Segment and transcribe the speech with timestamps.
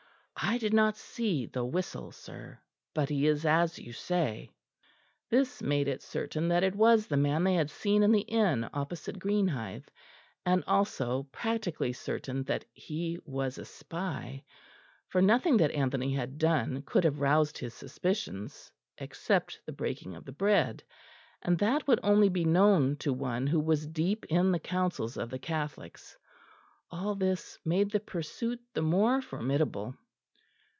[0.43, 2.57] "I did not see the whistle, sir;
[2.95, 4.49] but he is as you say."
[5.29, 8.67] This made it certain that it was the man they had seen in the inn
[8.73, 9.87] opposite Greenhithe;
[10.43, 14.43] and also practically certain that he was a spy;
[15.09, 20.25] for nothing that Anthony had done could have roused his suspicions except the breaking of
[20.25, 20.83] the bread;
[21.43, 25.29] and that would only be known to one who was deep in the counsels of
[25.29, 26.17] the Catholics.
[26.89, 29.93] All this made the pursuit the more formidable.